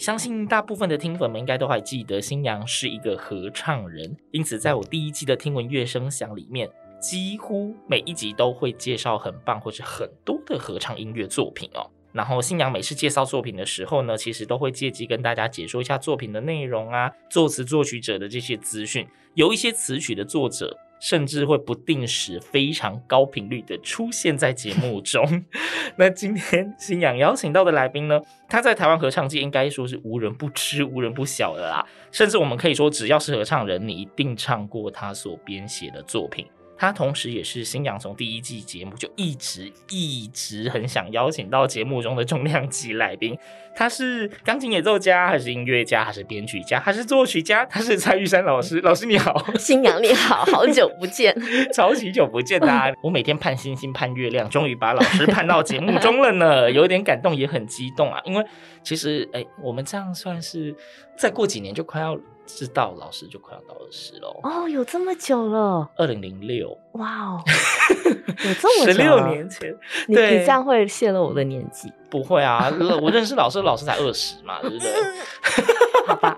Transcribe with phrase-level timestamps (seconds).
[0.00, 11.90] 相信大部分的听粉们应该都还记得，新阳是一个合唱人，因此在我第一季的听闻乐声响里面，几乎每一集都会介绍很棒或是很多的合唱音乐作品哦。
[12.12, 20.78] 然后新阳每次介绍作品的时候呢，其实都会借机跟大家解说一下作品的内容啊，作词作曲者的这些资讯，有一些词曲的作者。
[21.00, 25.44] 甚至会不定时、非常高频率的出现在节目中。
[25.96, 31.84] 那今天新阳邀请到的来宾呢，他在台湾合唱界应该说是无人不知、无人不晓的啦。
[32.12, 36.46] 甚至我们可以说，只要是合唱人，你一定唱过他所编写的作品。
[36.80, 43.36] 他同时也是新阳从第一季节目就一直一直很想邀请到节目中的重量级来宾。
[43.76, 47.66] 他是钢琴演奏家，还是音乐家，还是编曲家，还是作曲家？
[47.66, 48.80] 他是蔡玉山老师。
[48.80, 51.36] 老师你好，新阳你好，好久不见，
[51.74, 52.96] 超级久不见大家。
[53.02, 58.18] 我每天盼星星盼月亮，终于把老师盼到节目中了呢，有点感动，也很激动啊。
[58.24, 58.42] 因为
[58.82, 60.74] 其实哎、欸，我们这样算是
[61.18, 62.18] 再过几年就快要。
[62.56, 67.42] 知道老师就快要到二十了哦，有这么久了，二零零六，哇哦，
[68.44, 69.74] 有这么久，十六年前，
[70.06, 71.92] 你你这样会泄露我的年纪？
[72.10, 72.68] 不会啊，
[73.00, 74.90] 我认识老师，老师才二十嘛，对不对？
[76.06, 76.36] 好吧，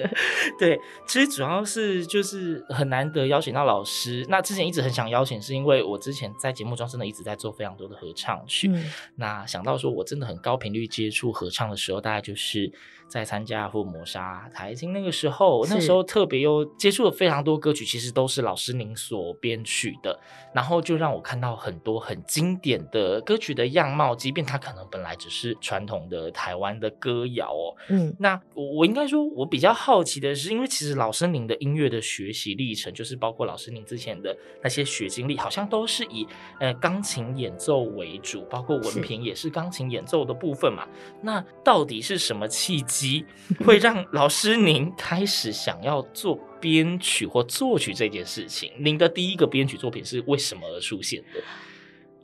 [0.58, 4.24] 对，其实主要是就是很难得邀请到老师。
[4.30, 8.68] 那之前一直很想邀请，是因为我之前在节目中真的一直在做非常多的合唱曲。
[8.68, 12.72] 嗯、那想到说我真的很高频率接触合唱的时候，大概就是
[13.10, 20.18] 在参加福尔摩沙台金那个时候，那时候特别又接触了非常多歌曲，其实都是老师您所编曲的，
[20.54, 27.76] 然后就让我看到很多很经典的歌曲的样貌，即便它可能本来只是传统的台湾的歌谣哦。
[27.90, 29.10] 嗯，那我我应该。
[29.10, 36.24] 说，我比较好奇的是，因为其实老师您的音乐的学习历程，就是包括老师您之前的那些学经历，好像都是以
[36.60, 40.86] 呃钢琴演奏为主，包括文凭也是钢琴演奏的部分嘛。
[41.22, 43.24] 那到底是什么契机机
[43.64, 48.70] 会让老师您开始想要做编曲或作曲这件事情？
[48.78, 51.40] 您的第一个编曲作品是为什么而出现的？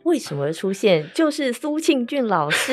[0.06, 1.04] 为什么会出现？
[1.12, 2.72] 就是苏庆俊老师，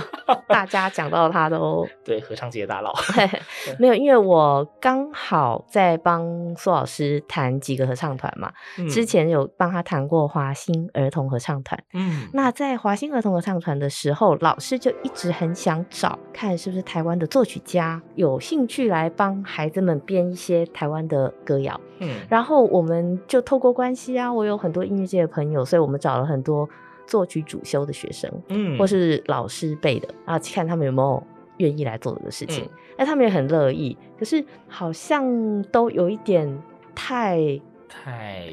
[0.48, 2.90] 大家讲到他都对合唱界大佬。
[3.78, 6.24] 没有，因为我刚好在帮
[6.56, 11.78] 苏老师谈几个合唱团嘛，嗯、之前有帮他谈过华星儿童合唱团。
[11.92, 21.78] 嗯，那在华星儿童合唱团的时候，老师就一直很想找看是不是台湾的作曲家有兴趣来帮孩子们编一些台湾的歌谣。
[21.98, 26.66] 嗯，然后我们就透过关系啊，我有很多音乐界的朋友，所以我们找了很多。
[27.10, 31.20] 作曲主修的学生，嗯，或是老师背的啊，看他们有没有
[31.56, 32.64] 愿意来做这个事情。
[32.96, 36.46] 哎、嗯，他们也很乐意，可是好像都有一点
[36.94, 38.48] 太太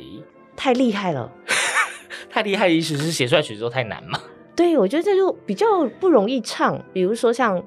[0.56, 1.32] 太厉害了，
[2.32, 4.20] 太厉害的意思是写出来曲子都太难嘛？
[4.56, 6.84] 对，我觉得这就比较不容易唱。
[6.92, 7.64] 比如说像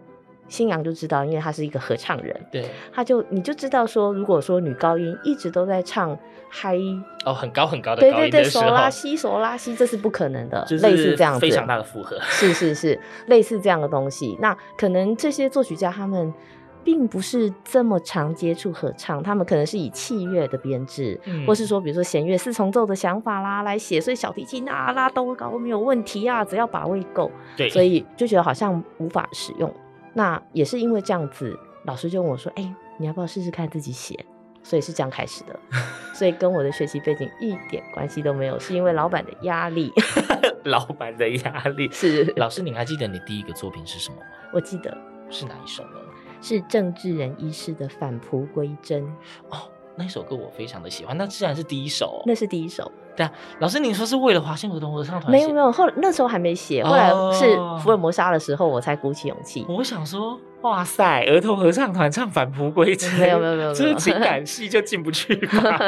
[0.50, 6.18] 新阳就知道，因为他是一个合唱人，对，他就你就知道说，如果说女高音一直都在唱。
[6.52, 6.76] 嗨
[7.24, 14.36] 哦，很高很高的对对对，索拉西索拉西，这是不可能的，类似这样子，非常大的负荷， 是是是，类似这样的东西。
[14.40, 16.34] 那可能这些作曲家他们
[16.82, 29.72] 并不是这么常接触合唱，他们可能是以器乐的编制，嗯、或是说比如说弦乐四重奏的想法啦来写，所以小提琴啊拉都搞没有问题啊，只要把位够，对，所以就觉得好像无法使用。
[30.12, 34.24] 那也是因为这样子，老师就问我说：“哎、欸，你要不要试试看自己写？”
[34.62, 35.59] 所以是这样开始的，
[36.12, 39.91] 所以跟我的学习背景一点关系都没有，是因为老板的压力。
[40.65, 44.27] 老板的压力是老师，你还记得你第一个作品是什么吗？
[44.53, 44.95] 我记得
[45.30, 45.98] 是哪一首呢？
[46.42, 49.03] 是郑智仁医师的《返璞归真》
[49.48, 51.16] 哦，那一首歌我非常的喜欢。
[51.16, 52.92] 那自然是第一首，那是第一首。
[53.16, 55.30] 对啊，老师，你说是为了华星儿童合唱团？
[55.30, 59.66] 没有没有，后来那时候还没写，后来是福尔摩沙的时候我才鼓起勇气。
[59.68, 60.39] 我想说。
[60.62, 65.78] 哇塞，儿童合唱团唱返璞归真，没有没有没有，这情感戏就进不去吧。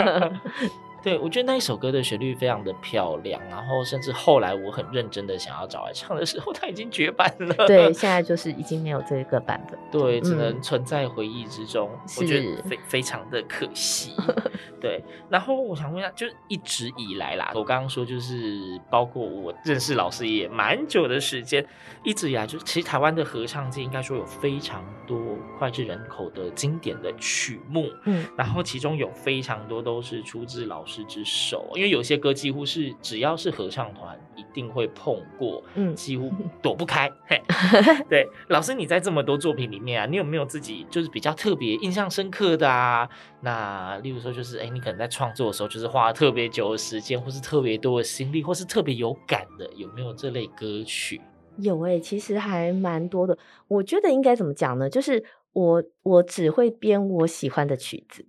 [1.02, 7.66] 对，我觉得那一首歌的旋律非常的漂亮，然后甚至后来我很认真的想要找来唱的时候， 它已经绝版了。
[7.66, 9.78] 对， 现在就是已经没有这个版本。
[9.90, 14.14] 对，只能存在回忆之中，嗯、我觉得非非常的可惜。
[14.80, 21.64] 对，然后我想问一下，就是一直以来啦，我刚刚说就是包括我认识老师也蛮久的时间，
[22.04, 25.18] 一直以来就是其实台湾的合唱界应该说有非常多
[25.58, 30.91] 脍炙人口的经典的曲目，嗯，然后其中有非常多都是出自老师。
[30.92, 36.30] 师之手，因为有些歌几乎是只要是合唱团一定会碰过，嗯，几乎
[36.60, 37.10] 躲不开。
[37.26, 37.40] 嘿，
[38.10, 43.08] 对，老师你在这么多作品里面啊，你有没有自己就是比较特别印象深刻的啊？
[43.40, 51.20] 那例如说就是，哎，你可能在创作的时候就是花了特别久的时间，或是特别多的心力，或是特别有感的，有没有这类歌曲？
[51.58, 53.36] 有哎、欸，其实还蛮多的。
[53.68, 54.88] 我觉得应该怎么讲呢？
[54.88, 55.22] 就是
[55.52, 58.24] 我我只会编我喜欢的曲子。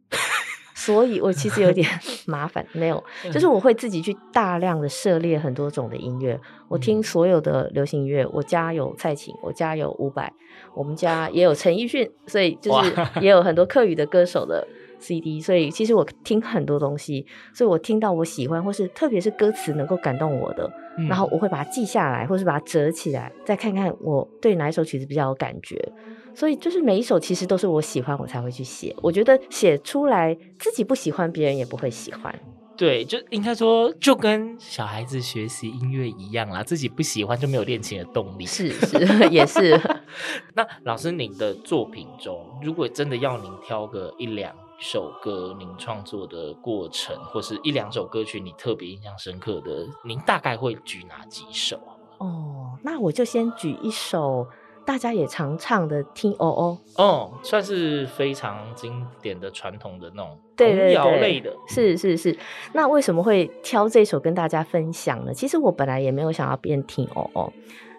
[0.73, 1.87] 所以我其实有点
[2.25, 6.39] 麻烦，没有，就是我会自己去大量的涉猎很多种的音乐。
[6.67, 10.31] 我听所有的流行音乐，我家有蔡琴，我家有伍佰，
[10.73, 12.91] 我们家也有陈奕迅，所以就是
[13.21, 14.67] 也有很多客语的歌手的
[14.99, 15.39] CD。
[15.39, 20.71] 所以其实我听很多东西，所以我听到我喜欢或是特别是歌词能够感动我的，
[21.07, 25.91] 然后我会把它记下来，或是把它折起来，再看看我对哪一首曲子比较有感觉。
[26.35, 28.95] 所以就是每一首其实都是我喜欢，我才会去写。
[29.01, 32.33] 我觉得写出来自己不喜欢，别人也不会喜欢。
[32.75, 38.47] 对，就应该说就跟小孩子学习音乐一样啦，自己不喜欢就没有练琴的动力。
[38.47, 38.97] 是是
[39.29, 39.79] 也是。
[40.55, 51.79] 那老师，您的作品中，如果真的要您挑个一两首歌，您创作的过程，或是一两首歌曲，你特别印象深刻的，您大概会举哪几首？
[52.17, 54.47] 哦，那我就先举一首。
[54.85, 62.37] 大家也常唱的《听哦哦》，哦，算是非常经典的传统的那种童谣类的，是是是。
[62.73, 65.33] 那为什么会挑这首跟大家分享呢？
[65.33, 67.51] 其实我本来也没有想要变《听哦哦》。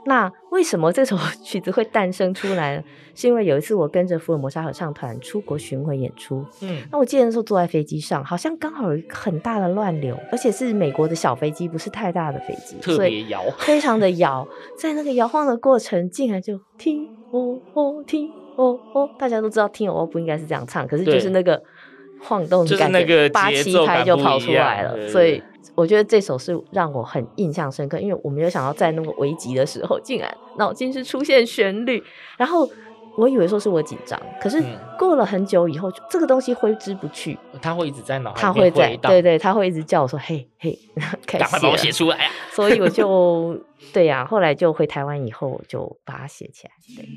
[0.07, 2.85] 那为什么这首 曲子会诞生出来呢？
[3.15, 14.47] 是因为有一次我跟着福尔摩沙合唱团出国巡回演出，嗯，那我记得那时候坐在飞机上，好像刚好有一个很大的乱流，而且是美国的小飞机，不是太大的飞机，特别摇，非常的摇，
[14.77, 21.63] 在那个摇晃的过程，竟然就听哦哦听哦哦，大家都知道听哦哦不应该是这样唱，可是就是那个
[22.21, 25.43] 晃动的感觉，就是、八七拍就跑出来了，对对对，所以。
[25.75, 32.03] 我觉得这首是让我很印象深刻，因为我没有想到在那个危急的时候，竟然脑筋是出现旋律，
[32.37, 32.69] 然后
[33.17, 34.63] 我以为说是我紧张，可是
[34.99, 40.79] 过了很久以后，这个东西挥之不去，他会一直在脑海里他会在，对对，他会一直叫我说嘿嘿，
[41.27, 42.31] 赶快把我写出来呀、啊！
[42.53, 43.59] 所以我就
[43.93, 46.73] 对呀、啊，后来就回台湾以后，我就把它写起来。
[46.97, 47.09] 对。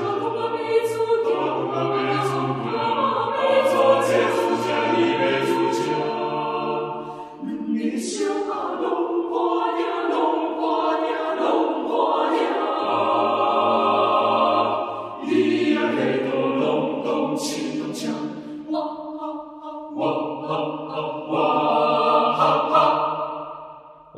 [0.00, 0.69] Shalom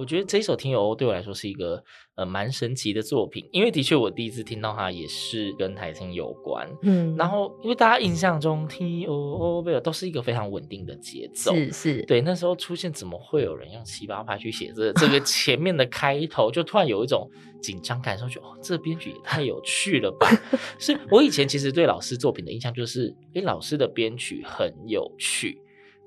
[0.03, 1.81] 我觉得这一首《听友欧》对我来说是一个
[2.17, 6.69] 呃蛮神奇的作品，因为的确我第一次听到它也是跟台青有关。
[6.83, 17.31] 嗯，然后因为大家印象中《天有欧》都是一个非常稳定的节奏，是是，对，那时候出现怎么会有人用七八拍去写这这个前面的开头，就突然有一种
[17.63, 20.29] 紧张感，受就哦，这编曲也太有趣了吧！
[20.81, 25.62] 是我以前其实对老师作品的印象就是，诶，老师的编曲很有趣。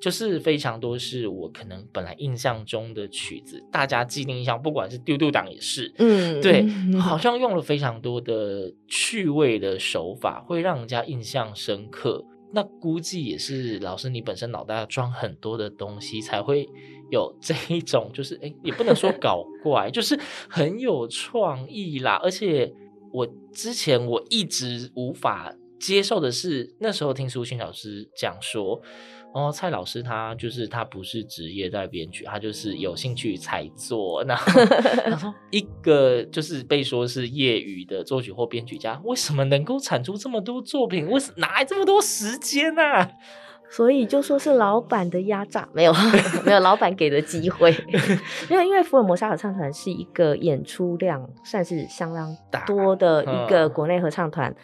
[0.05, 6.63] 就是非常多是我可能本来印象中的曲子，大家既定印象，不管是丢丢党也是，嗯，对，
[7.01, 12.23] 好像用了非常多的趣味的手法，会让人家印象深刻。
[12.53, 16.69] 那估计也是老师你本身脑袋要装很多的东西，才会
[17.09, 20.15] 有这一种，就是哎，也不能说 搞怪，就是
[20.47, 22.19] 很有创意啦。
[22.21, 22.71] 而且
[23.11, 28.79] 我之前我一直无法接受的是，那时候听苏青老师讲说。
[29.35, 34.23] 哦，蔡老师他就是他不是职业在编曲，他就是有兴趣才做。
[34.23, 41.09] 然后他说，一个就是被说是业余的作曲或编曲家，为什么能够产出这么多作品？
[41.09, 43.11] 为什么哪来这么多时间呢、啊？
[43.69, 45.93] 所以就说是老板的压榨，没有
[46.45, 47.75] 没有老板给的机会，
[48.47, 52.33] 没有，因为福尔摩沙合唱团是一个演出量算是相当
[52.65, 54.55] 多的一个国内合唱团。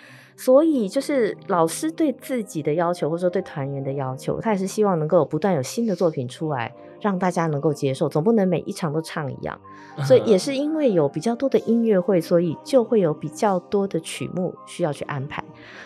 [0.43, 9.55] 所以就是老师对自己的要求，或者说对团员的要求，他也是希望能够不断有新的作品出来，让大家能够接受，总不能每一场都唱一样。
[10.03, 15.43] 所以也是因为有比较多的音乐会，所以就会有比较多的曲目需要去安排。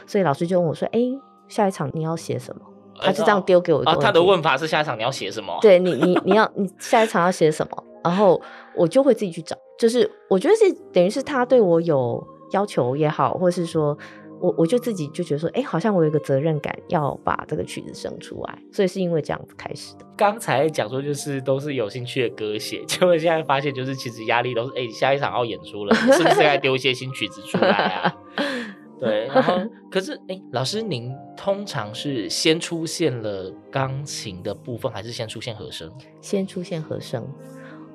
[0.07, 1.01] 所以老师就问我说：“哎，
[1.49, 2.61] 下一场你要写什么？”
[2.97, 3.97] 他就这样丢给我一个、啊。
[3.99, 5.53] 他的问法是：下一场你要写什么？
[5.61, 7.83] 对你，你你要你下一场要写什么？
[8.05, 8.41] 然后
[8.73, 9.53] 我就会自己去找。
[9.77, 13.97] 就是我觉得是等于是他对我有要求也好，或是说。
[14.45, 20.05] 我我就自己就觉得说，哎、欸，好像我有一个责任感，要把这个曲子生出来，所以是因为这样子开始的。
[20.15, 28.15] 刚才讲说就是都是有兴趣的歌写，结果现在发现就是其实压力都是，哎、欸，下一场要演出了，是不是该丢一些新曲子出来啊？
[28.99, 29.59] 对，然后
[29.89, 35.91] 可是，哎、欸，老师您通常是先出现了钢琴的部分，还是先出现和声？
[36.21, 37.27] 先出现和声。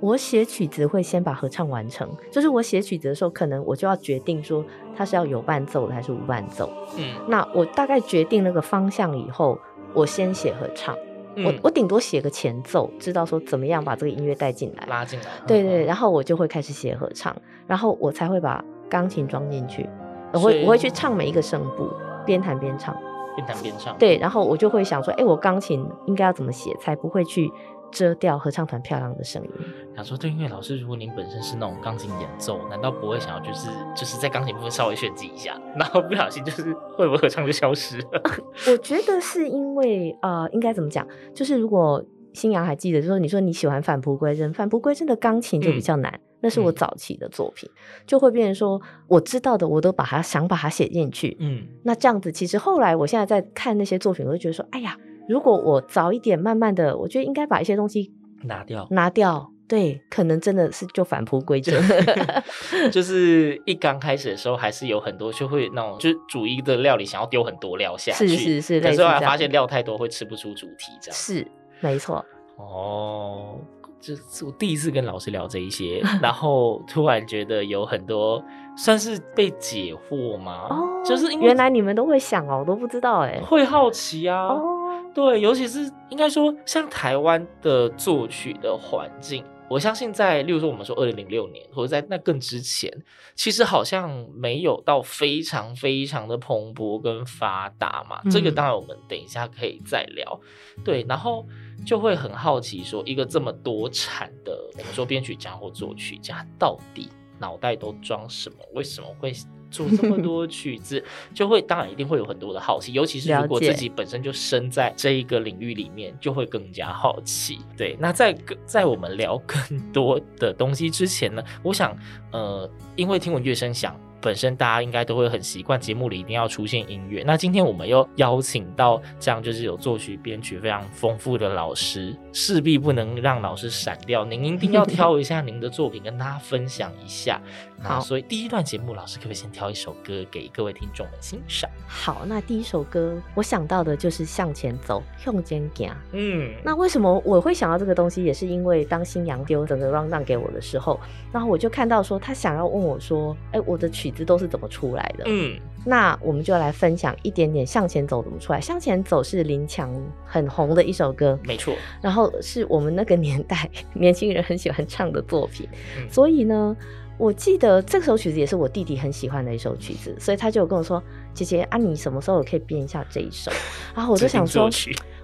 [0.00, 4.64] 我写曲子会先把合唱完成，就是我写曲子的时候，可能我就要决定说
[4.96, 6.70] 它是要有伴奏的还是无伴奏。
[6.96, 9.58] 嗯，那我大概决定那个方向以后，
[9.92, 10.96] 我先写合唱。
[11.36, 15.26] 嗯、我我顶多写个前奏，知道说怎么样把这个音乐带进来，拉进来。
[15.46, 17.34] 对对，然后我就会开始写合唱，
[17.66, 19.88] 然后我才会把钢琴装进去。
[20.32, 21.88] 我会我会去唱每一个声部，
[22.26, 22.96] 边弹边唱，
[23.36, 23.96] 边弹边唱。
[23.96, 27.50] 对，然后我就会想说，哎，我钢琴应该要怎么写才不会去。
[27.90, 29.50] 遮掉合唱团漂亮的声音。
[29.94, 38.22] 想说，对音乐老师，如果您本身是那种钢琴演奏，难道不会想要就是就是在钢琴部分稍微炫技一下，然后不小心就是会不会合唱就消失了？
[38.70, 41.06] 我觉得是因为呃，应该怎么讲？
[41.34, 51.36] 就是如果新阳还记得，就是说你说你喜欢返璞归真，返璞归真的钢琴就比较难，嗯、那是我早期的作品，嗯、就会变成说我知道的我都把它想把它写进去。
[51.40, 54.96] 嗯，那这样子其实后来我现在在看那些作品，我就觉得说，哎呀。
[55.30, 61.80] 如果我早一点，慢慢的，我觉得应该把一些东西拿掉，拿掉，对，可能真的是就返璞归真。
[62.90, 71.46] 就是一刚开始的时候，还是有很多就会那种，就是煮一个料理，想要丢很多料下去，是是是，可是后来发现料太多会吃不出主题，这样是
[71.78, 72.24] 没错。
[72.56, 73.56] 哦，
[74.00, 78.42] 这是我第一次跟老师聊这一些，然后 突然觉得有很多
[78.76, 80.66] 算是被解惑吗？
[80.70, 84.48] 哦，就是因为原来你们都会想哦，我都不知道哎，会好奇啊。
[84.48, 84.78] 哦
[85.20, 92.90] 对，尤其是应该说，像台湾的作曲的环境，我相信在，例如说我们说二零零六年，或者在那更之前，
[93.34, 98.22] 其实好像没有到非常非常的蓬勃跟发达嘛。
[98.24, 100.40] 嗯、这个当然我们等一下可以再聊。
[100.82, 101.46] 对，然后
[101.84, 108.56] 就会很好奇说，一个这么多产的，我们说编曲家或作曲家，到底脑袋都装什么？
[108.72, 109.34] 为什么会？
[109.70, 111.02] 做这么多曲子，
[111.34, 117.60] 就会当然一定会有很多的好奇，尤其是如果自己本身就身在这一个领域里面，就会更加好奇。
[117.76, 118.36] 对，那在
[118.66, 121.96] 在我们聊 更多的东西之前呢，我想，
[122.32, 123.98] 呃，因为听闻乐声响。
[124.22, 134.22] 本身大家应该都会很习惯节目里一定要出现音乐，那今天我们又邀请到这样就是有作曲编曲非常丰富的老师，势必不能让老师闪掉。
[134.26, 137.40] 您一定要挑一下您的作品跟大家分享一下。
[137.82, 141.70] 好，所以第一段节目，老师可不可以先挑一首歌给各位听众们欣赏？
[141.86, 145.90] 好，那第一首歌我想到的就是向前走，向前行。
[146.12, 151.00] 嗯，那为什么我会想到这个东西，也是因为当新阳丢整个 rundown 给我的时候，
[151.32, 154.00] 然后我就看到说他想要问我说，哎，我的曲。
[154.00, 155.24] 曲子都是怎么出来的。
[155.26, 158.58] 嗯，那我们就来分享一点点《向前走》怎么出来。
[158.62, 159.94] 《向前走》是林强
[160.24, 161.74] 很红的一首歌，没错。
[162.00, 165.68] 然后是我们那个年代 年轻人很喜欢唱的作品，
[165.98, 166.74] 嗯、所以呢。
[167.20, 171.02] 我记得这首曲子也是我弟弟很喜欢的一首曲子，所以他就跟我说
[171.34, 173.52] ：“姐姐啊，你什么时候可以编一下这一首？”
[173.94, 174.70] 然后我就想说，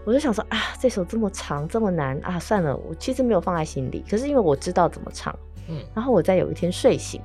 [0.04, 4.04] 我就想说啊，这首这么长这么难啊，算了，我其实没有放在心里。
[4.10, 5.34] 可是因为我知道怎么唱，
[5.70, 7.18] 嗯，然后我在有一天睡醒，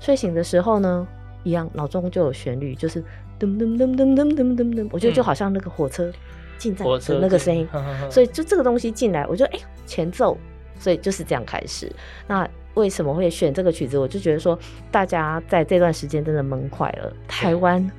[0.00, 1.06] 睡醒的时候呢，
[1.44, 3.02] 一样脑中就有旋律，就是
[3.38, 6.10] 噔噔噔噔噔噔噔噔，我觉得就好像那个火车
[6.56, 7.68] 进站的那个声音，
[8.10, 10.38] 所以就这个东西进来，我就哎、欸、前奏，
[10.78, 11.92] 所以就是这样开始。
[12.26, 13.98] 那为什么会选这个曲子？
[13.98, 14.58] 我就觉得说，
[14.90, 17.12] 大家在这段时间真的闷坏了。
[17.26, 17.90] 台湾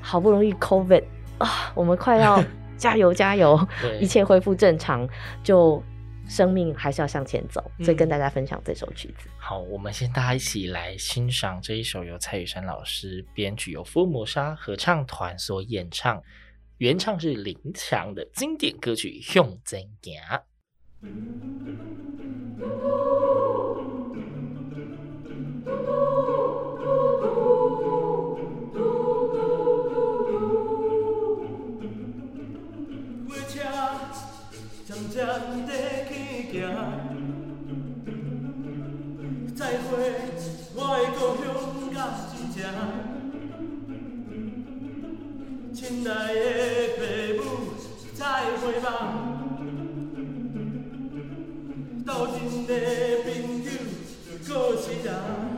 [0.00, 1.04] 好不容易 COVID
[1.38, 2.42] 啊，我们快要
[2.76, 3.58] 加油加油，
[4.00, 5.08] 一切恢复正常，
[5.44, 5.82] 就
[6.28, 7.62] 生命还是要向前走。
[7.80, 9.28] 所以跟大家分享这首曲子。
[9.28, 16.20] 嗯、好，我们先大家一起来欣赏这一首由蔡雨珊老师编曲，由福尔摩沙合唱团所演唱，
[16.78, 20.14] 原唱是林强的经典歌曲《向前行》。
[52.06, 52.72] 斗阵的
[53.24, 53.70] 朋友，
[54.46, 55.55] 过世人。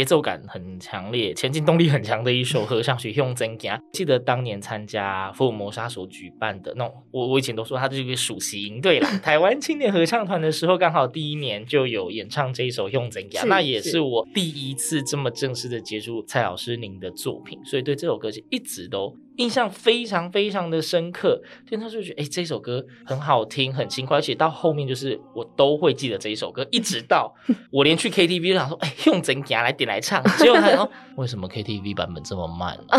[0.00, 3.76] 节奏感很强烈，前进动力很强的一首合唱曲《用真家》。
[3.92, 9.10] 记得当年参加福尔摩沙所举办的那种，我我以前都说它就是一个暑期营队啦。
[9.22, 21.40] 台湾青年合唱团的时候，刚好第一年就有演唱这一首《用真家》，那也是我第一次这么正式的接触蔡老师您的作品，所以对这首歌曲一直都印象非常非常的深刻。
[21.68, 27.34] 听他就觉得，哎，这首歌很好听，很轻快，而且到后面就是我都会记得这一首歌，一直到
[27.70, 30.22] 我连去 KTV 都想说，哎，向前行来点来唱。
[30.38, 32.84] 结果他说，为什么 KTV 版本这么慢呢？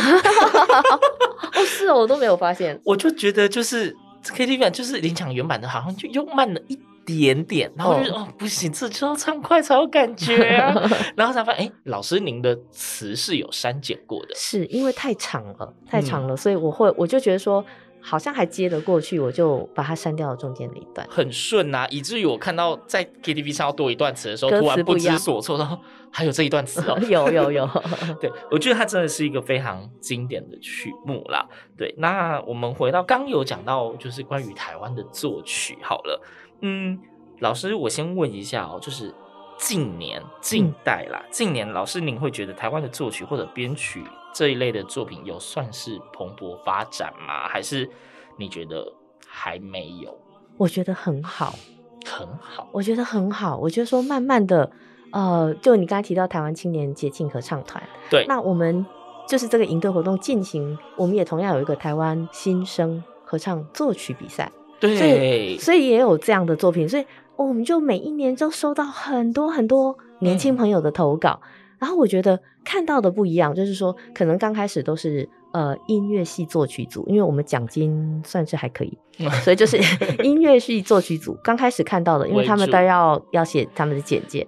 [1.53, 2.79] 哦，是哦，我都没有发现。
[2.85, 10.73] 我就觉得就是 KTV 版就是林强原版的，好像就又慢了一点点，然后就哦，哦不行，这就要唱快才有感觉啊。
[11.15, 17.63] 然后才发现，哎，老师您的词是有删减过的，是因为太长了，太长了，嗯、所以我会我就觉得说。
[18.03, 25.77] 好像还接得过去，我就把它删掉了中间的一段，很顺啊，以至于我看到在 KTV 唱要多一段词的时候，突然不知所措，然后
[26.09, 27.69] 还有这一段词哦，有 有有，
[28.19, 31.47] 对，我觉得它真的是一个非常经典的曲目啦。
[31.77, 36.19] 对，那我们回到刚有讲到，就是关于台湾的作曲，好了，
[36.61, 36.99] 嗯，
[37.39, 39.13] 老师，我先问一下哦，就是
[39.57, 44.03] 近年近代啦，嗯、近年老师您会觉得台湾的作曲或者编曲？
[44.33, 47.49] 这一类的作品有算是蓬勃发展吗？
[47.49, 47.89] 还是
[48.37, 48.93] 你觉得
[49.27, 50.17] 还没有？
[50.55, 51.53] 我觉得很好，
[52.05, 52.69] 很好。
[52.71, 53.57] 我觉得很好。
[53.57, 54.71] 我觉得说，慢慢的，
[55.11, 58.85] 呃，就你刚才提到台湾青年节庆合唱团，对，那我们
[59.27, 64.49] 就是这个营队活动进行，我们也同样有一个台湾新生合唱作曲比赛，
[64.81, 67.05] 对，所以，所以也有这样的作品，所以
[67.37, 71.39] 我们就每一年都收到很多很多年轻朋友的投稿。
[71.43, 71.47] 嗯
[71.81, 78.95] 然后我觉得看到的不一样，就是说可能刚开始都是呃音乐系作曲组，因为我们奖金算是还可以，
[79.41, 79.79] 所以就是
[80.23, 84.47] 音乐系作曲组刚开始看到的，因为他们都要要写他们的简介，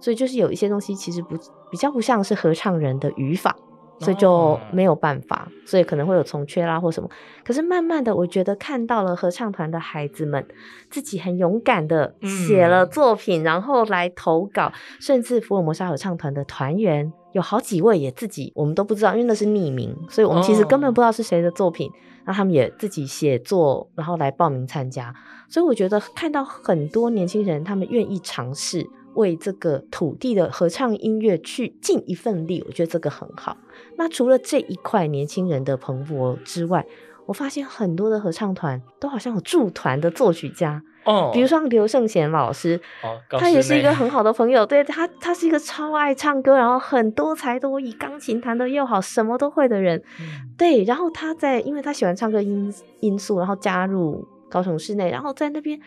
[0.00, 1.36] 所以就是有一些东西其实不
[1.70, 3.56] 比较不像是合唱人的语法。
[4.00, 7.08] 所以就没有办法，所以可能会有从缺啦或什么。
[7.44, 10.46] 可是慢慢的，我觉得看到了合唱团的孩子们
[10.90, 21.90] 自己很勇敢的写了作品，嗯、然后来投稿，甚至福尔摩沙合唱团的团员有好几位也自己，我们都不知道，因为那是匿名，所以我们其实根本不知道是谁的作品。
[22.26, 25.14] 那、哦、他们也自己写作，然后来报名参加。
[25.46, 28.86] 所以我觉得看到很多年轻人，他们愿意尝试。
[29.14, 33.56] 为这个土地的合唱音乐去尽一份力，我觉得这个很好。
[33.96, 36.84] 那除了这一块年轻人的蓬勃之外，
[37.26, 44.66] 我发现很多的合唱团都好像有驻团的作曲家哦，比如说刘圣贤老师，哦，他也是一个很好的朋友。
[44.66, 50.02] 对他，他是一个超爱唱歌，然后很多才多艺，钢琴弹得又好，什么都会的人。
[50.20, 55.80] 嗯、对，然后他在，因为他喜欢唱歌因因素，然后加入高雄室内，然后在那边。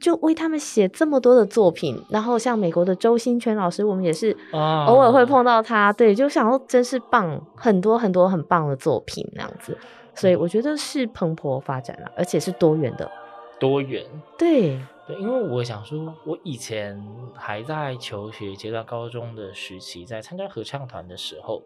[0.00, 9.76] 就为他们写这么多的作品，然后像美国的周新全老师，我们也是偶尔会碰到他，哦、对，就想说真是棒，很多很多很棒的作品那样子，
[10.14, 13.10] 所以我觉得是蓬勃发展了，而且是多元的，
[13.58, 14.04] 多元，
[14.38, 14.78] 对。
[15.06, 16.98] 对，因为我想说，我以前
[17.34, 21.62] 还在求学阶段，高中的时期，在参加合唱团的时候。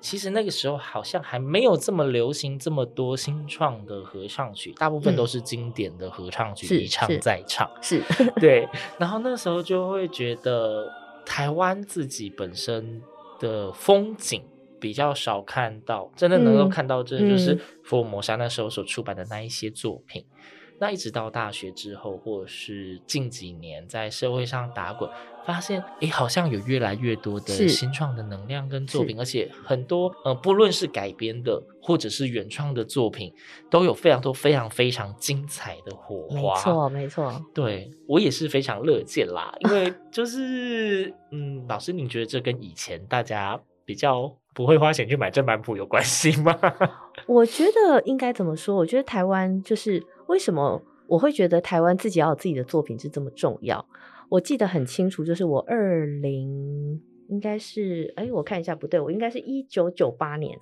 [0.00, 7.68] 其实那个时候好像还没有这么流行这么多新创的合唱曲，大部分都是经典的合唱曲，一唱再唱。
[7.82, 8.68] 是，是 对。
[8.98, 10.88] 然后那时候就会觉得
[11.26, 13.02] 台湾自己本身
[13.40, 14.42] 的风景
[14.80, 20.24] 比较少看到，真的能够看到，这就是福尔摩沙那时候所出版的那一些作品。
[20.80, 25.10] 那一直到大学之后，或者是近几年在社会上打滚，
[25.44, 33.34] 发现诶，好像有越来越多的新创的能量跟作品，而且很多呃，不论是改编的或者是原创的作品，
[33.68, 36.54] 都有非常多非常非常精彩的火花。
[36.54, 37.44] 没错，没错。
[37.52, 46.56] 对，我也是非常乐见啦，因为就是嗯，老师，您觉得这跟以前大家比较不会花钱去买正版谱有关系吗？
[47.26, 48.76] 我觉得应该怎么说？
[48.76, 50.00] 我觉得台湾就是。
[50.28, 53.84] 为什么我会觉得台湾自己要有自己的作品是这么重要？
[54.28, 60.58] 我记得很清楚，就是我二零应该是哎，我看一下不对，我应该是一九九八年。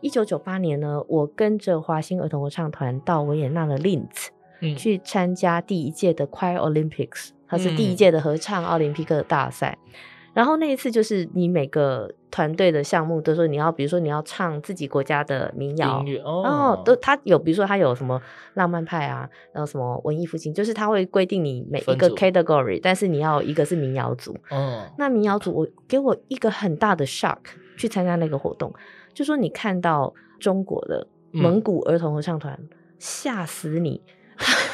[0.00, 4.28] 一九九八年呢，我跟着华星儿童合唱团到维也纳的 Linz、
[4.60, 9.78] 嗯、去参加第一届的 Choir Olympics，它是第一届的合唱奥林匹克大赛。
[9.84, 9.92] 嗯
[10.32, 18.20] 然后那一次就是你每个团队的项目都说你要，比如说你要唱自己国家的民谣，哦、都他有，比如说他有什么
[18.54, 24.36] 浪漫派啊，然后什么文艺复兴，就是他会规定你每一个 category，但是你要一个是民谣组。
[24.50, 27.38] 哦，那民谣组我给我一个很大的 shock，
[27.76, 28.72] 去参加那个活动，
[29.12, 32.68] 就说你看到中国的蒙古儿童合唱团，嗯、
[33.00, 34.00] 吓死你，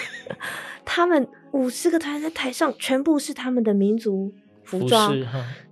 [0.85, 4.35] 他们五十个团在台上全部是他们的民族。
[4.67, 5.17] 服装，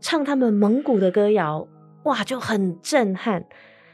[0.01, 1.67] 唱他们蒙古的歌谣，
[2.05, 3.45] 哇，就很震撼。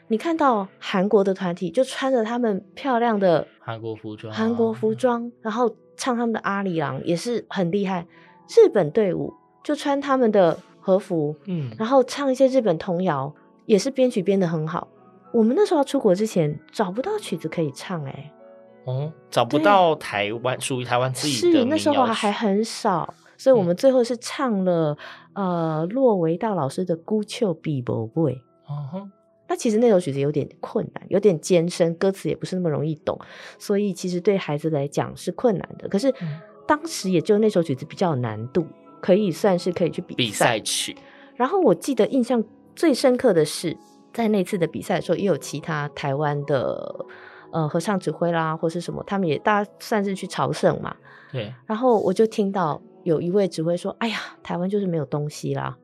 [0.08, 8.06] 你看到韩国的团体就穿着他们漂亮的韩国服装，韩国服装，然后唱他们的阿里郎也是很厉害。
[8.48, 9.32] 日本队伍
[9.62, 13.32] 就穿他们的和服，嗯，然后唱一些日本童谣，
[13.66, 14.88] 也是编曲编得很好。
[15.32, 18.32] 我们那时候要出国之前找不到曲子可以唱，欸，哎，
[18.86, 24.98] 哦，找不到台湾属于台湾自己的，是那时候还很少，所以我们最后是唱了、
[25.32, 28.20] 嗯、呃洛维道老师的《孤丘比伯贝》。
[28.66, 29.08] 哦
[29.48, 33.18] 那其实那首曲子有点困难，有点艰深，歌词也不是那么容易懂，
[33.58, 35.88] 所以其实对孩子来讲是困难的。
[35.88, 36.14] 可是
[36.68, 38.64] 当时也就那首曲子比较有难度，
[39.00, 40.96] 可以算是可以去比赛，比赛曲。
[41.34, 42.44] 然后我记得印象
[42.76, 43.76] 最深刻的是，
[44.12, 47.04] 在那次的比赛的时候，也有其他台湾的
[47.50, 50.94] 呃合唱指挥啦，或是什么，他们也大家算是去朝圣嘛。
[51.32, 51.52] 对。
[51.66, 55.78] 然后我就听到有一位指挥说：“哎呀，台湾就是没有东西啦，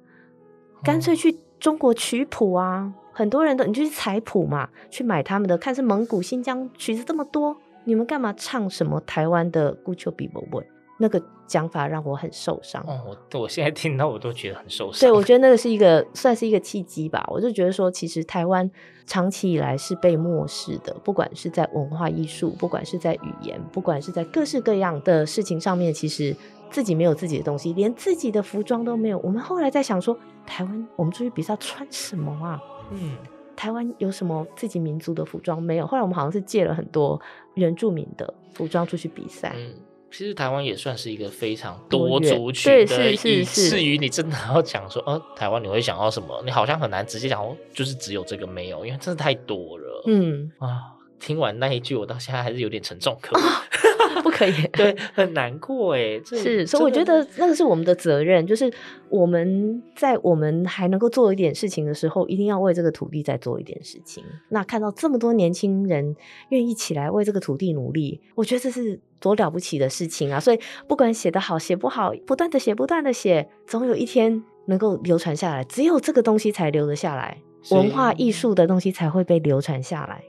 [0.83, 10.59] 干脆去中国取谱啊。”很多人都，你就去采谱嘛，去买他们的，看是蒙古、新疆曲子这么多，你们干嘛唱什么台湾的《孤丘比伯贝》？
[10.99, 12.83] 那个讲法让我很受伤。
[12.87, 15.01] 哦，我我现在听到我都觉得很受伤。
[15.09, 17.25] 对，我觉得那个是一个算是一个契机吧。
[17.29, 18.71] 我就觉得说，其实台湾
[19.05, 26.35] 长期以来是被漠视的，不管是在文化艺术，不管是在语言，不管是在各式各样的事情上面，其实
[26.71, 29.19] 自己没有自己的东西，连自己的服装都没有。
[29.19, 32.61] 我们后来在想说，台湾我们出去比赛穿什么啊？
[32.91, 33.17] 嗯，
[33.55, 35.87] 台湾有什么自己民族的服装没有？
[35.87, 37.21] 后来我们好像是借了很多
[37.55, 39.53] 原住民的服装出去比赛。
[39.57, 39.75] 嗯，
[40.17, 46.43] 其实台湾也算是一个非常多族群的，以至于你真的要讲说，呃，台湾你会想到什么？
[46.43, 50.05] 你好像很难直接讲哦，就是只有这个没有，因为真的太多了。
[50.07, 53.37] 嗯啊，听完那一句，我到现在还是有点沉重，可
[53.96, 53.96] 不
[54.37, 58.71] 可以， 对，很难过哎，是，所以我觉得那个是我们的责任，就是
[59.09, 64.23] 我们在我们还能够做一点事情的时候，一定要为这个土地再做一点事情。
[64.51, 66.15] 那看到这么多年轻人
[66.51, 70.39] 愿意起来为这个土地努力，我觉得这是多了不起的事情啊！
[70.39, 75.65] 所以不管写得好写不好，不断的写，不断的写，总有一天能够流传下来。
[75.65, 77.39] 只有这个东西才留得下来，
[77.71, 80.23] 文化艺术的东西才会被流传下来。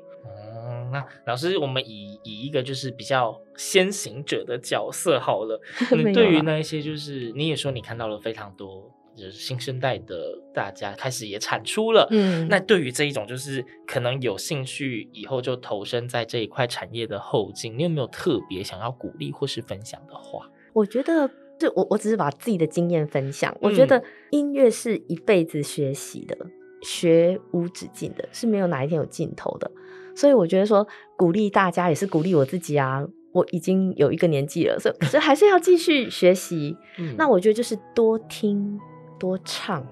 [0.91, 5.59] 那老师，我们以以一个就是比较先行者的角色好了。
[5.95, 12.07] 你对于那一些，就是你也说你看到了非常多，就是新生代的大家开始也产出了。
[12.11, 20.49] 嗯，那对于这一种就是可能有兴趣以后就投身在这一块产业的后进，你有没有特别想要鼓励或是分享的话？
[20.73, 23.55] 我觉得，就我我只是把自己的经验分享。
[23.61, 26.37] 我觉得音乐是一辈子学习的，
[26.83, 29.71] 学无止境的，是没有哪一天有尽头的。
[30.17, 33.05] 所以我觉得说鼓励大家也是鼓励我自己啊！
[33.33, 36.75] 我已经有一个年纪了，所以还是要继续学习。
[36.97, 38.79] 嗯，那我觉得就是多听、
[39.19, 39.85] 多唱，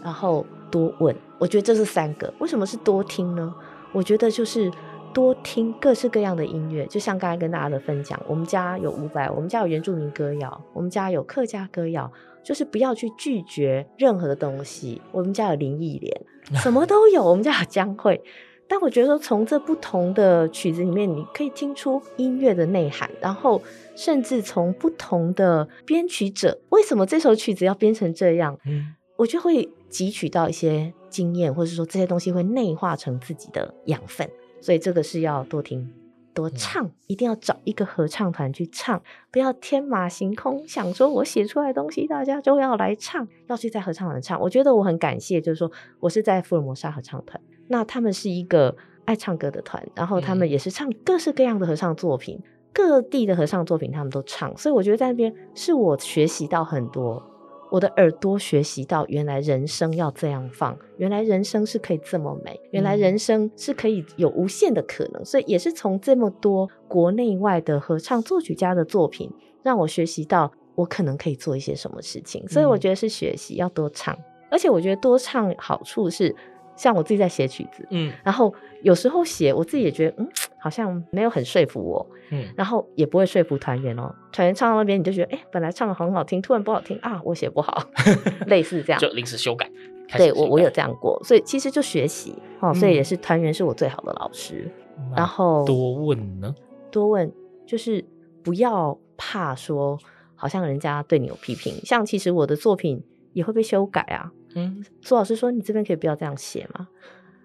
[0.00, 1.16] 然后多问。
[1.40, 2.32] 我觉得这是三个。
[2.38, 3.52] 为什么是多听呢？
[3.92, 4.70] 我觉得就是
[5.12, 12.08] 多听各式各样的音乐，就像刚才跟大家的分享，我们家有伍佰，我们家有原住民歌谣，我们家有客家歌谣，
[12.44, 15.02] 就是不要去拒绝任何的东西。
[15.10, 16.22] 我们家有林忆莲，
[16.62, 17.24] 什么都有。
[17.24, 18.20] 我们家有江蕙。
[18.66, 23.62] 但我觉得说，从这不同的曲子里面，你可以听出音乐的内涵，然后
[23.94, 28.58] 甚至从不同的编曲者，为什么这首曲子要编成这样？
[28.64, 34.28] 嗯，我就会汲取到一些经验，或者说这些东西会内化成自己的养分。
[34.62, 35.92] 所以这个是要多听、
[36.32, 44.40] 多唱，一定要找一个合唱团去唱，不要天马行空想说我写出来的东西大家就要来唱，要去在合唱团唱。
[44.40, 47.38] 我觉得我很感谢，就是说我是在福尔摩沙合唱团。
[47.68, 57.22] 那他们是一个爱唱歌的团，然后他们也是唱各式各样的合唱作品，嗯、各地的合唱作品他们都唱，所以我觉得在那边是我学习到很多，
[57.70, 69.30] 我的耳朵学习到原来人生要这样放，原来人生是可以这么美，原来人生是可以有无限的可能，所以也是从这么多国内外的合唱作曲家的作品，
[69.62, 74.16] 让我学习到我可能可以做一些什么事情，所以我觉得是学习要多唱，
[74.50, 76.34] 而且我觉得多唱好处是。
[76.76, 84.14] 像我自己在写曲子，嗯，然后有时候写我自己也觉得，嗯，好像没有很说服我，嗯，然后也不会说服团员哦。
[84.32, 87.82] 团员唱到那边，你就觉得，哎，本来唱的很好听，突然不好听啊，我写不好，
[88.48, 89.70] 类似这样，就临时修改。
[90.16, 94.70] 对，我我有这样过，所以其实就学习哦，所以也是团员是我最好的老师。
[95.16, 96.54] 然后多问呢？
[96.90, 97.32] 多问
[97.66, 98.04] 就是
[98.42, 99.98] 不要怕说，
[100.36, 104.30] 好像人家对你有批评，像其实我的作品也会被修改啊。
[104.54, 106.88] 嗯，苏老师说，你这边可以不要这样写吗？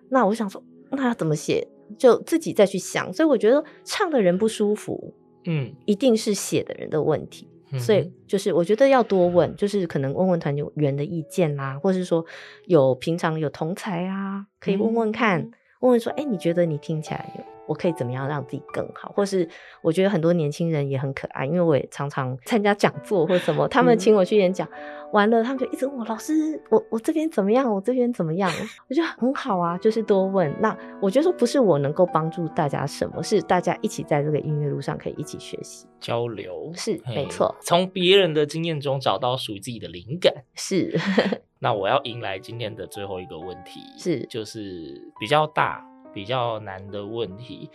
[0.09, 1.67] 那我想说，那要怎么写？
[1.97, 3.11] 就自己再去想。
[3.11, 5.13] 所以我觉得唱的人不舒服，
[5.45, 7.47] 嗯，一定是写的人的问题。
[7.71, 12.25] 嗯、所以就是我觉得要多问，就是可能问问团员的意见啦、啊，或是说
[12.65, 17.43] 有平常有同才啊，可以问问看，嗯、问问说，哎，你觉得你听起来有？
[17.69, 19.47] 我可以怎么样让自己更好，或是
[19.84, 28.51] 我觉得很多年轻人也很可爱，因为我也常常参加讲座或什么，他们请我去演讲，嗯、完了他们就一直问我老师，我我这边怎么样，我这边怎么样，
[28.89, 30.51] 我觉得很好啊，就是多问。
[30.60, 40.99] 那我觉得说不是我能够帮助大家什么，是大家一起在这个音乐路上可以一起学习交流，是没错，从别人的经验中找到属于自己的灵感，是。
[41.62, 45.86] 那我要迎来今天的最后一个问题，是就是比较大。
[46.13, 47.69] 比较难的问题，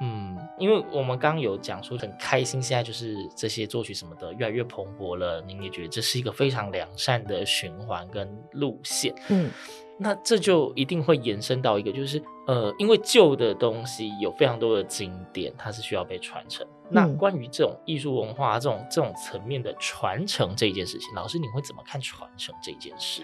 [0.00, 9.50] 嗯，因为我们刚刚有讲说很开心，现在就是这些作曲什么的越来越蓬勃了，您也觉得这是一个非常良善的循环跟路线，嗯，
[9.98, 16.66] 那这就一定会延伸到一个，就是呃，因为旧的东西有非常多的经典，它是需要被传承。
[16.90, 23.22] 嗯、那关于这种艺术文化这种这种层面的传承这一件事情，老师你会怎么看传承这件事？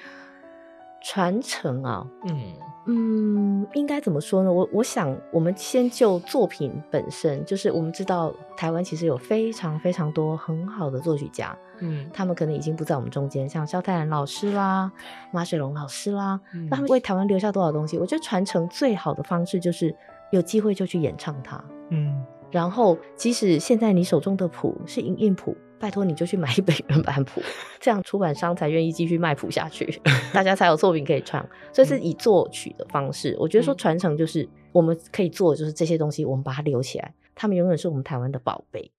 [1.04, 2.54] 传承啊，嗯
[2.86, 4.50] 嗯，应该怎么说呢？
[4.50, 14.90] 我我想，我们先就作品本身，就是我们知道台湾其实有非常非常多很好的作曲家，嗯，他们可能已经不在我们中间，像萧泰然老师啦、
[15.30, 17.98] 马水龙老师啦，嗯、那他们为台湾留下多少东西？
[17.98, 19.94] 我觉得传承最好的方式就是
[20.30, 25.56] 有机会就去演唱它，嗯，然后即使现在你手中的谱是音印谱。
[25.84, 27.42] 拜托，你就去买一本原版谱，
[27.78, 30.00] 这样出版商才愿意继续卖谱下去，
[30.32, 31.46] 大家才有作品可以唱。
[31.74, 38.90] 所以是以作曲的方式，我觉得说传承就是我们可以做的，就是这些东西，我们把它留起来，他们永远是我们台湾的宝贝。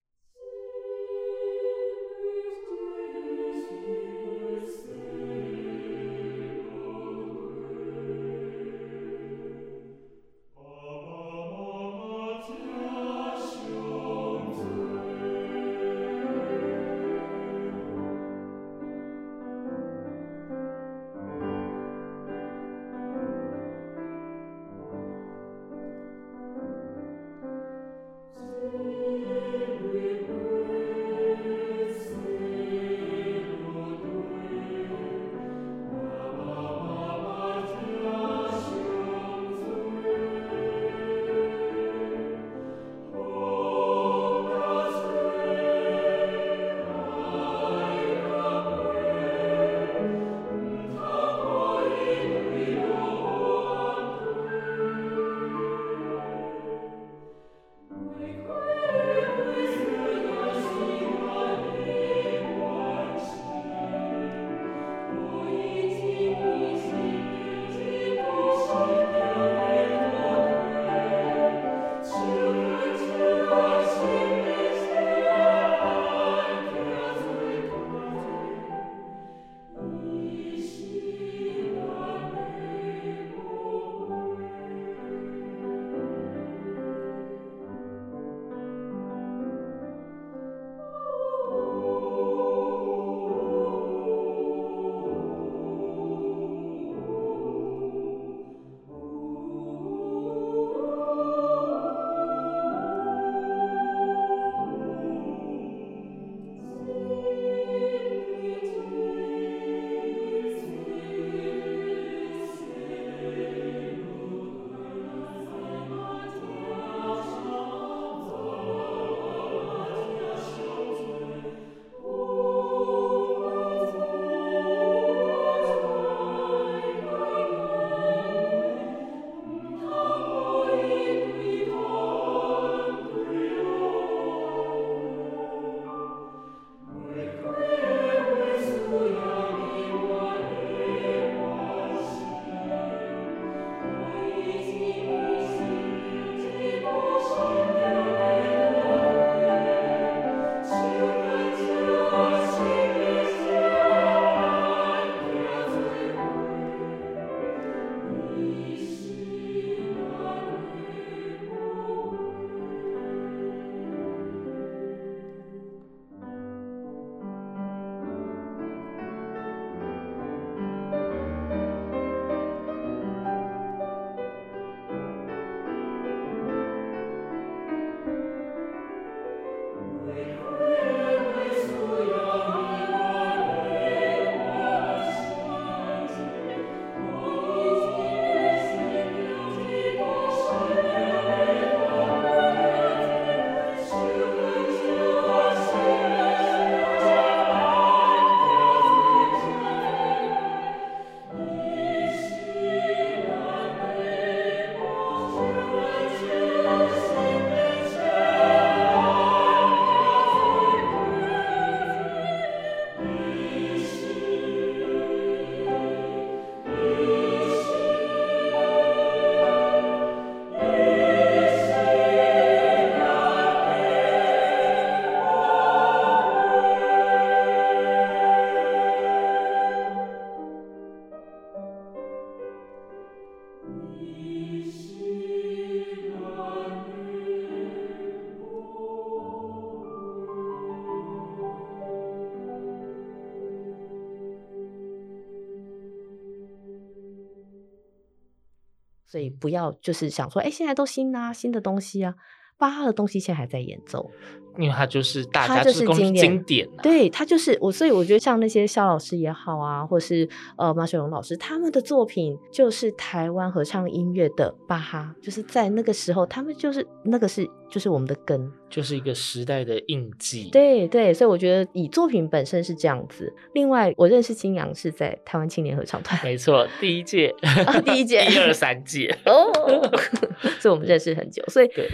[249.40, 252.16] 不要就是想说，哎，现在都新啊，新的东西啊，
[252.58, 254.10] 巴哈的东西现在还在演奏。
[254.58, 260.26] 因为它就是大家就是经典，经典啊，对，它就是我，所以我觉得像那些肖老师也好啊，或是
[260.58, 270.48] 呃马雪龙老师，他们的作品就是台湾合唱音乐的巴哈，就是在那个时候，他们就是那个是就是我们的根，就是一个时代的印记。
[270.54, 273.34] 对对，所以我觉得以作品本身是这样子。
[273.56, 277.36] 另外，我认识金阳是在台湾青年合唱团，没错，第一届，
[277.68, 279.52] 哦、第一届， 一二三届哦，
[280.62, 281.90] 所以我们认识很久，所以对。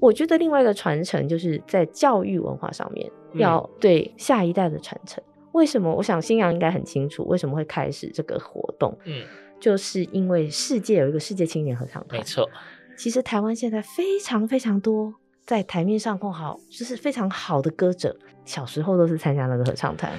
[0.00, 5.22] 我觉得另外一个传承就是在教育文化上面，要对下一代的传承。
[5.26, 5.94] 嗯、为什么？
[5.94, 8.96] 我想新阳应该很清楚为什么会开始这个活动。
[9.04, 9.24] 嗯，
[9.58, 12.20] 就是因为世界有一个世界青年合唱团。
[12.20, 12.48] 没错，
[12.96, 15.14] 其实台湾现在非常非常多
[15.44, 20.12] 在台面上很好，就是非常好的歌者，小时候都是参加那个合唱团。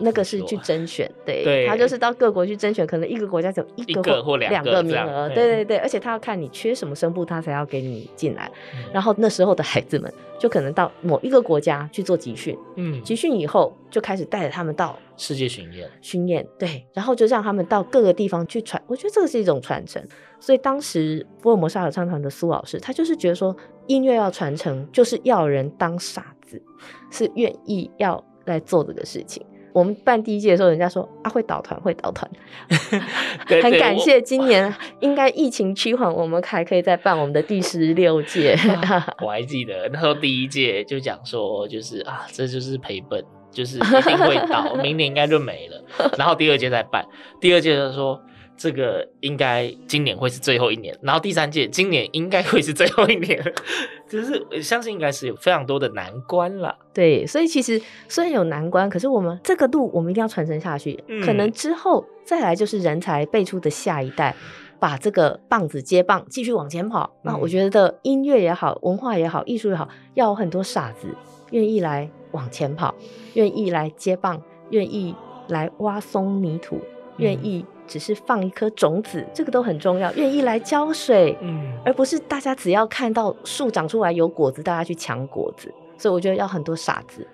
[0.00, 8.50] 那个是去 甄选，对，对他就是到各国去甄选，可能一个国家只有一个，一个或两个名额，对对对，而且他要看你缺什么声部，他才要给你进来。
[8.74, 18.82] 嗯、然后那时候的孩子们就可能到某一个国家去做集训，嗯，集训以后就开始带着他们到世界巡演，巡演，对，然后就让他们到各个地方去传。
[18.86, 20.02] 我觉得这个是一种传承。
[20.40, 23.56] 所以当时福尔摩沙合唱团的苏老师，他就是觉得说，
[23.86, 26.60] 音乐要传承，就是要人当傻子，
[27.10, 29.42] 是愿意要来做这个事情。
[29.74, 32.30] 我们办第一届的时候，人家说啊，会倒团，会倒团，
[33.60, 34.22] 很感谢。
[34.22, 38.56] 今年应该疫情趋缓，我们还可以再办我们的第十六届。
[39.20, 46.10] 我还记得那时候第一届就讲说，就是啊，这就是赔本，就是一定会倒， 明年应该就没了。
[46.16, 47.04] 然后第二届再办，
[47.40, 48.18] 第二届就说。
[48.56, 53.42] 这个应该今年会是最后一年，然后第三届今年应该会是最后一年，
[54.08, 56.76] 就是相信应该是有非常多的难关了。
[56.92, 61.02] 对，所以其实虽然有难关，可是我们这个路我们一定要传承下去。
[61.08, 64.34] 嗯、可能之后再来就是人才辈出的下一代，
[64.78, 67.10] 把这个棒子接棒，继续往前跑。
[67.16, 71.08] 嗯、那我觉得音乐也好，文化也好，艺术也好，要有很多傻子
[71.50, 72.94] 愿意来往前跑，
[73.34, 74.40] 愿意来接棒，
[74.70, 75.14] 愿意
[75.48, 76.78] 来挖松泥土，
[77.16, 77.64] 愿意。
[77.86, 80.12] 只是放一颗种子，这个都很重要。
[80.14, 85.72] 愿意来浇水，嗯，而不是大家只要看到树长出来有果子，大家去抢果子。
[85.96, 87.26] 所以我觉得要很多傻子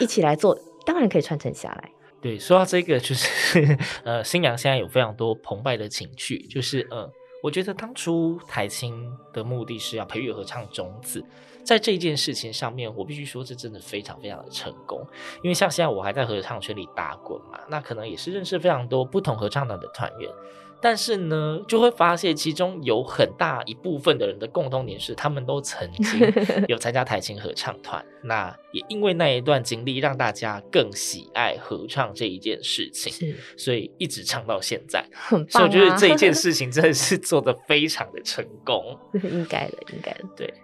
[0.00, 1.90] 一起来做，当然可以传承下来。
[2.20, 7.08] 对，说到这个，就是 呃，新娘现在有非常多澎湃的情绪，就是呃，
[7.42, 11.22] 我觉得当初台青的目的是要培育合唱种子。
[11.66, 15.04] 在这件事情上面，我必须说，这真的非常非常的成功。
[15.42, 20.30] 因为像现在我还在合唱圈里打滚嘛，那可能也是认识非常多不同合唱团的团员。
[20.78, 26.32] 但是呢，就会发现其中有很大一部分的人的共同点是，他们都曾经
[26.68, 28.04] 有参加台青合唱团。
[28.22, 35.04] 那也因为那一段经历，让大家更喜爱合唱这一件事情，所以一直唱到现在。
[35.12, 35.50] 很棒啊。
[35.50, 38.96] 所以我觉得这一件事情真的是 做的非常的成功。
[39.14, 40.54] 应该的，应该的，对。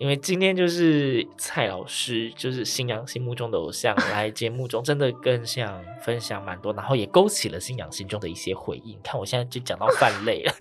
[0.00, 8.92] 因为今天就是蔡老师，就是新娘心目中的偶像，来节目中真的更想分享蛮多，然后也勾起了新娘心中的一些回忆。
[8.92, 10.52] 你看我现在就讲到泛泪了，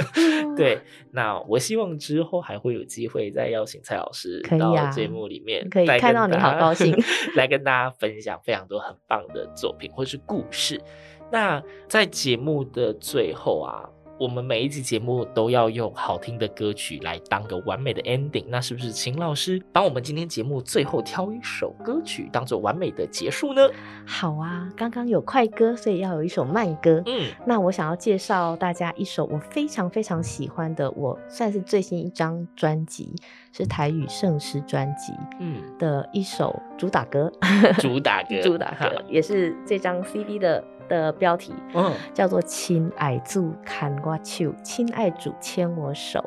[0.54, 0.78] 对。
[1.10, 6.94] 那我希望之后还会有机会再邀请蔡老师到节目里面，可以看到你好高兴，
[7.34, 10.78] 来跟大家分享非常多很棒的作品或是故事。
[11.30, 13.88] 那在节目的最后啊。
[14.22, 23.68] 我们每一集节目都要用好听的歌曲来当个完美的 ending，那是不是秦老师帮我们今天节目最后挑一首歌曲当做完美的结束呢？
[24.06, 27.02] 好啊，刚刚有快歌，所以要有一首慢歌。
[27.04, 33.12] 嗯，那我想要介绍大家一首我非常非常喜欢的，我算是最新一张专辑，
[33.50, 37.28] 是台语圣诗专辑，嗯的一首 主打歌。
[37.80, 40.62] 主打歌，主打歌，也是这张 CD 的。
[40.88, 46.24] 的标题，嗯，叫做“亲爱主牵我手”，亲爱主牵我手。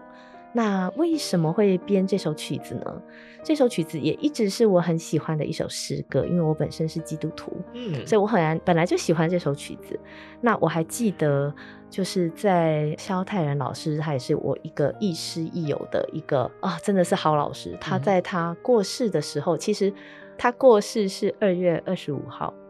[0.53, 3.01] 那为什么会编这首曲子呢？
[3.43, 9.99] 这首曲子也一直是我很喜欢的一首诗歌，因为我本身是基督徒，嗯，所以我很本来就喜欢这首曲子。
[10.39, 11.53] 那我还记得，
[11.89, 17.77] 就是在萧泰然老师，他也是我一个亦师亦友的一个啊，真的是好老师。
[17.81, 19.93] 他在他过世的时候，嗯、其实
[20.37, 22.64] 他过世是二月二十五号，嗯。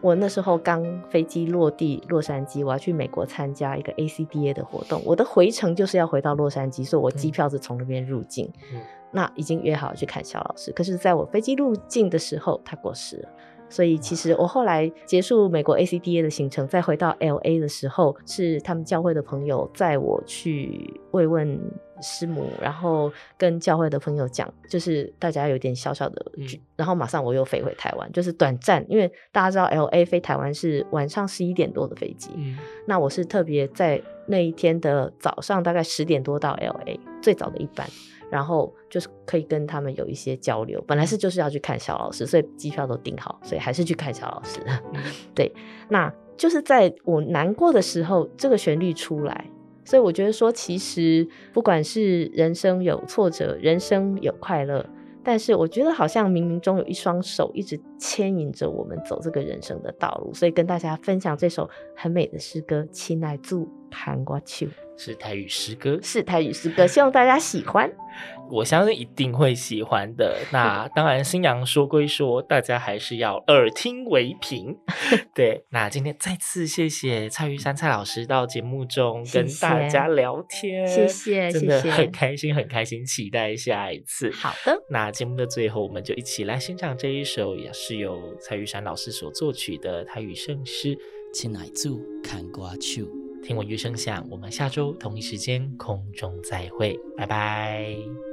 [0.00, 8.50] 我那时候刚飞机落地洛杉矶，我要去美国参加一个 ACDA 的活动，我的回程就是要回到洛杉矶，所以我机票是从那边入境。
[8.72, 8.80] 嗯，
[9.10, 13.28] 那已经约好去看肖老师，可是在我飞机入境的时候，他过世了。
[13.70, 21.58] 所以其实我后来结束美国 ACDA 的行程，再回到 LA 的时候，是他们教会的朋友载我去慰问
[22.02, 26.46] 师母，然后跟教会的朋友讲，就是大家有点小小的，嗯、
[26.76, 37.86] 然后马上我又飞回台湾，就是短暂，因为大家知道 LA 飞台湾是晚上十一点多的飞机，嗯、那我是特别在那一天的早上大概十点多到 LA 最早的一班，
[38.30, 40.82] 然后就是可以跟他们有一些交流。
[40.86, 44.60] 本来是就是要去看萧老师，所以机票都订好，所以还是去看萧老师。
[44.66, 45.02] 嗯、
[45.34, 45.52] 对，
[45.88, 49.44] 那就是在我难过的时候，这个旋律出来。
[49.84, 54.86] 所以我觉得说，其实不管是人生有挫折，人生有快乐，
[55.24, 60.32] 但是我觉得好像冥冥中有一双手一直牵引着我们走这个人生的道路。
[60.32, 64.66] 所以跟大家分享这首很美的诗歌《亲爱祖看我手》。
[65.02, 67.90] 是台语诗歌，是台语诗歌，希望大家喜欢。
[68.52, 70.36] 我相信一定会喜欢的。
[70.52, 74.76] 那 当然，新娘说归说，大家还是要耳听为凭。
[75.34, 84.30] 对，那今天再次谢谢蔡玉山蔡老师到节目中跟大家聊天，谢谢，真的很开心，很开心，期待下一次。
[84.32, 90.94] 好的，那节目的最后，我们就一起来欣赏这一首，也是由蔡玉山老师所作曲的台语圣诗
[91.32, 93.02] 《亲爱祖看我手》。
[93.42, 98.29] 听闻乐声响，我们下周同一时间空中再会，拜拜。